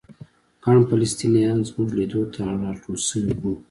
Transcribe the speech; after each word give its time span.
ګڼ 0.63 0.75
فلسطینیان 0.89 1.59
زموږ 1.69 1.89
لیدو 1.97 2.21
ته 2.33 2.41
راټول 2.63 2.97
شوي 3.09 3.33
وو. 3.39 3.53